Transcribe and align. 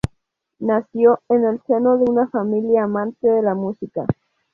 Nació 0.57 1.19
en 1.29 1.45
el 1.45 1.61
seno 1.67 1.99
de 1.99 2.05
una 2.09 2.27
familia 2.29 2.85
amante 2.85 3.27
de 3.27 3.43
la 3.43 3.53
música. 3.53 4.07